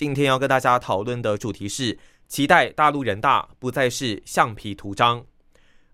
[0.00, 5.26] 今天要跟大家讨论的主题是：期待大陆人大不再是橡皮图章。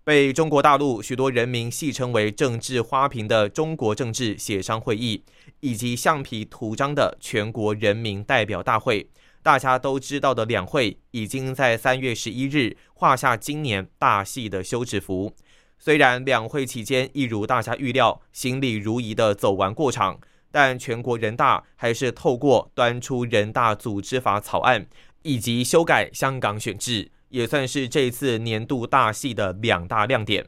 [0.05, 5.25] 被中国大陆许多人民戏称为“政治花瓶”的中国政治协商会议，
[5.59, 9.11] 以及橡皮图章的全国人民代表大会，
[9.43, 15.35] 大家都知道的两会，已经在三月十一日画下今年大戏的休止符。
[15.81, 20.21] 虽然两会期间一如大家预料，行礼如仪的走完过场，
[20.59, 24.87] 但全国人大还是透过端出人大组织法草案
[25.21, 30.47] 以及修改香港选制，也算是这次年度大戏的两大亮点。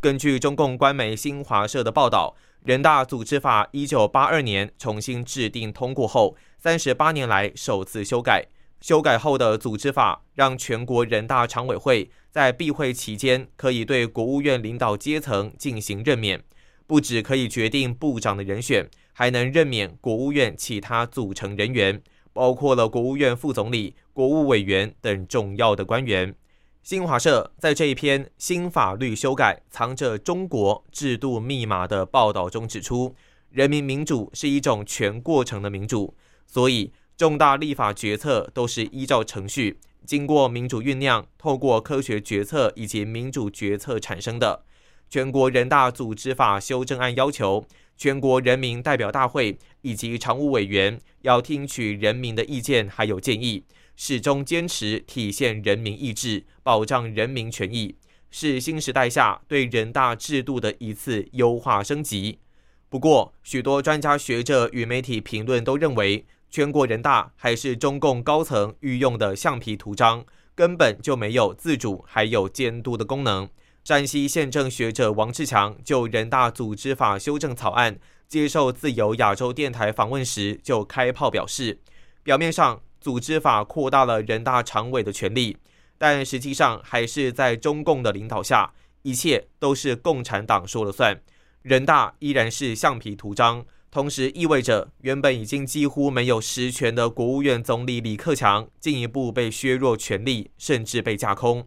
[0.00, 8.46] 根据中共官媒新华社的报道，人大组织法一九八二年重新制定通过后，三十八年来首次修改。
[8.80, 16.42] 修改后的组织法让全国人大常委会在闭会期间可以对国务院领导阶层进行任免，
[16.86, 26.34] 不只可以决定部长的人选，还能任免国务院其他组成人员，包括了国务院副总理、国务委员等重要的官员。
[26.82, 33.14] 新华社在这一篇新法律修改藏着中国制度密码的报道中指出，
[33.50, 36.14] 人民民主是一种全过程的民主，
[36.46, 36.92] 所以。
[37.14, 44.64] 重大立法决策都是依照程序，经过民主酝酿，透过科学决策以及民主决策产生的。
[45.08, 47.64] 全国人大组织法修正案要求，
[48.02, 53.64] 全国人民代表大会以及常务委员要听取人民的意见还有建议，
[53.94, 57.94] 始终坚持体现人民意志，保障人民权益，
[58.28, 62.40] 是新时代下对人大制度的一次优化升级。
[62.88, 66.26] 不过，许多专家学者与媒体评论都认为。
[66.50, 70.22] 全国人大还是中共高层御用的橡皮图章，
[70.54, 73.48] 根本就没有自主还有监督的功能。
[73.84, 77.98] 山西宪政学者王志强就人大组织法修正草案
[78.28, 81.80] 接受自由亚洲电台访问时就开炮表示，
[82.22, 85.56] 表面上组织法扩大了人大常委的权利，
[85.98, 88.72] 但实际上还是在中共的领导下，
[89.02, 91.20] 一切都是共产党说了算，
[91.62, 93.66] 人大依然是橡皮图章。
[93.90, 101.66] 同时意味着，原本已经几乎没有实权的国务院总理李克强进一步被削弱权力，甚至被架空。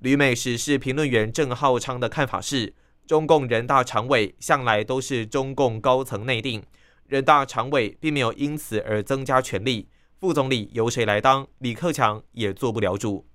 [0.00, 2.72] 旅美时事评论员郑浩昌的看法是：
[3.06, 6.62] 中共人大常委向来都是中共高层内定，
[7.06, 13.26] 人大常委并没有因此而增加权力，副总理由谁来当，李克强也做不了主。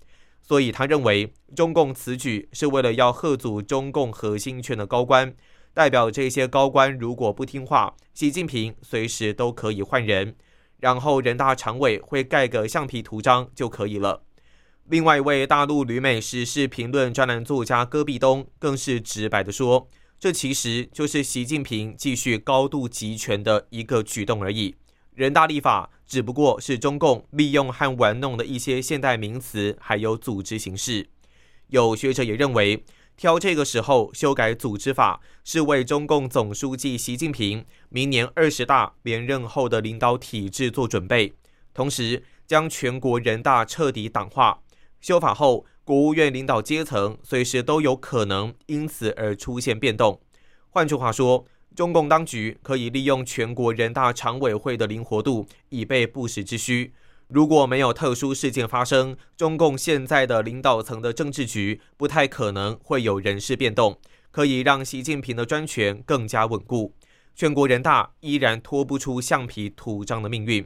[0.42, 5.36] 所以他认为，中共此举是为了要贺阻中共核心圈的高官。
[5.72, 10.36] 代表这些高官如果不听话，习近平随时都可以换人，
[10.80, 14.25] 然后人大常委会盖个橡皮图章就可以了。
[14.88, 24.76] 另外一位大陆旅美时事评论专栏作家戈壁东更是直白的说，这其实就是习近平继续高度集权的一个举动而已。
[25.16, 31.10] 人大立法只不过是中共利用和玩弄的一些现代名词，还有组织形式。
[31.70, 32.84] 有学者也认为。
[33.18, 41.34] 挑这个时候修改组织法，是为中共总书记习近平明年二十大连任后的领导体制做准备，
[41.74, 44.60] 同时将全国人大彻底党化。
[45.06, 50.20] 修法后，国务院领导阶层随时都有可能因此而出现变动。
[50.72, 51.46] 换句话说，
[51.76, 56.92] 中共当局可以利用全国人大常委会的灵活度，以备不时之需。
[57.28, 64.00] 如果没有特殊事件发生，中共现在的领导层的政治局不太可能会有人事变动，
[64.32, 66.96] 可以让习近平的专权更加稳固。
[67.36, 70.66] 全国人大依然拖不出橡皮图章的命运。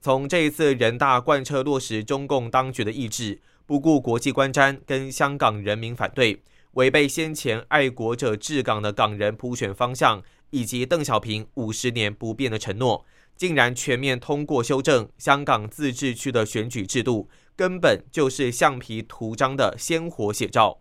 [0.00, 13.04] 从这一次人大贯彻落实中共当局的意志，不顾国际观瞻跟香港人民反对，违背先前爱国者治港的港人普选方向，以及邓小平五十年不变的承诺。
[13.36, 20.78] 竟然全面通过修正香港自治区的选举制度，根本就是橡皮图章的鲜活写照。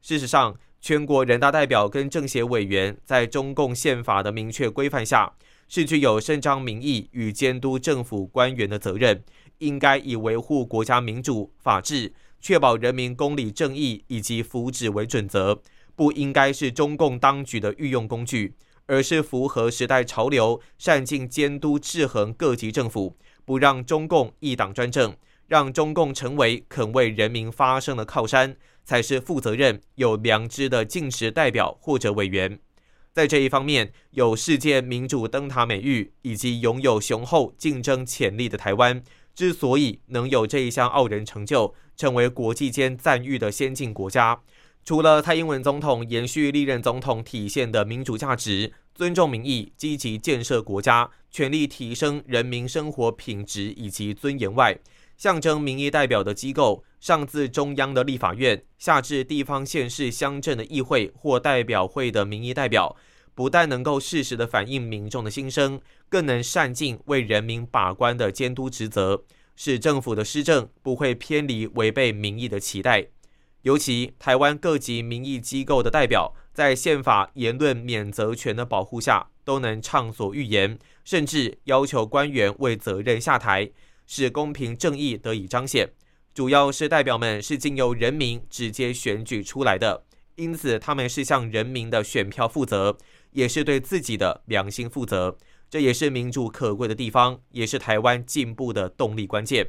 [0.00, 5.34] 事实上，全国人大代表跟政协委员在中共宪法的明确规范下，
[5.68, 9.22] 是具有伸张民意与监督政府官员的责任，
[9.58, 15.60] 应该以维护国家民主、法治、确保人民公理正义以及福祉为准则，
[15.94, 18.54] 不应该是中共当局的御用工具。
[18.88, 25.16] 而是符合时代潮流，善尽监督制衡各级政府，不让中共一党专政，
[25.48, 32.60] 让中共成为肯为人民发声的靠山，才是负责任、有良知的尽职代表或者委员。
[33.12, 39.02] 在这一方面，有世界民主灯塔美誉以及拥有雄厚竞争潜力的台湾，
[39.36, 44.40] 之所以能有这一项傲人成就，成为国际间赞誉的先进国家，
[44.82, 48.72] 除了蔡英文总统延续历任总统体现的民主价值。
[48.94, 54.78] 尊重民意，积极建设国家，全力提升人民生活品质以及尊严外，
[55.18, 62.96] 象征民意代表的机构，上自中央的立法院，下至地方县市乡镇的议会或代表会的民意代表，
[63.36, 69.22] 不但能够适时的反映民众的心声，更能善尽为人民把关的监督职责，
[69.54, 73.06] 使政府的施政不会偏离违背民意的期待。
[73.62, 76.34] 尤其台湾各级民意机构的代表。
[76.56, 83.70] 在宪法言论免责权的保护下，都能畅所欲言，甚至要求官员为责任下台，
[84.06, 85.90] 使公平正义得以彰显。
[86.32, 90.04] 主要是代表们是经由人民直接选举出来的，
[90.36, 92.96] 因此他们是向人民的选票负责，
[93.36, 95.36] 也是对自己的良心负责。
[95.68, 99.68] 这也是民主可贵的地方，也是台湾进步的动力关键。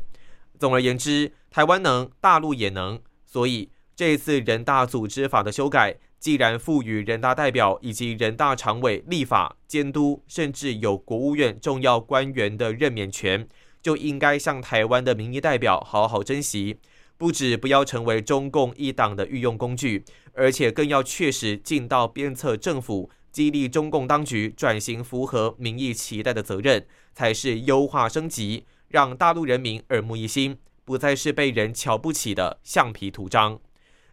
[0.58, 3.00] 总而言之，台湾能，大陆也能。
[3.26, 5.98] 所以这次人大组织法的修改。
[6.20, 13.48] 既然赋予人大代表以及人大常委立法监督，甚至有国务院重要官员的任免权，
[13.84, 16.80] 就应该向台湾的民意代表好好珍惜。
[17.18, 20.04] 不止不要成为中共一党的御用工具，
[20.34, 33.60] 而且更要确实尽到鞭策政府、激励中共当局转型符合民意期待的责任，才是优化升级，让大陆人民耳目一新，不再是被人瞧不起的橡皮图章。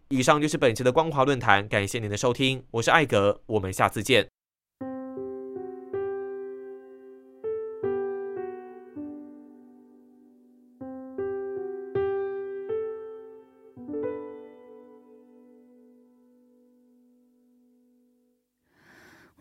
[0.09, 4.34] 以上就是本期的光华论坛，感谢您的收听，我是艾格，我们下次见。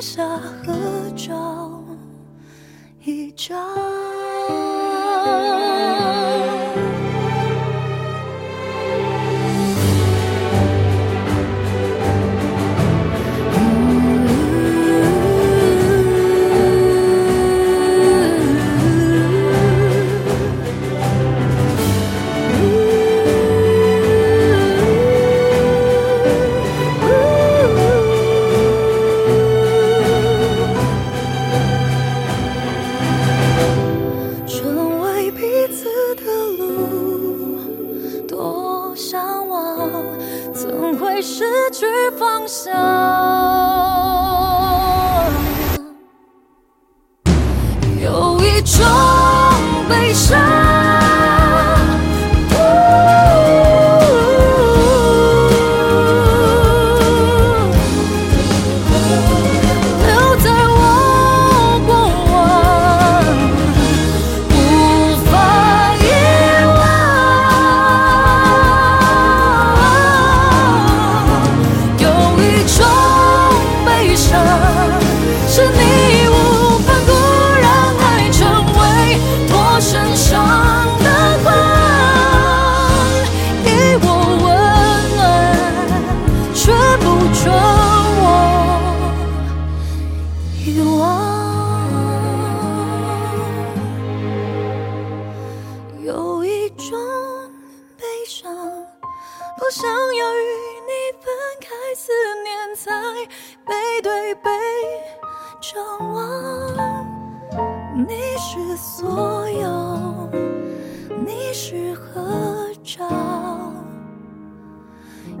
[0.00, 1.84] 下合照
[3.04, 3.89] 一张。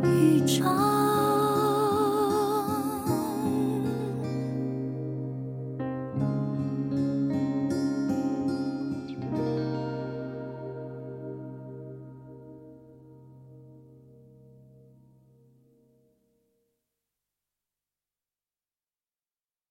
[0.04, 0.89] 一场。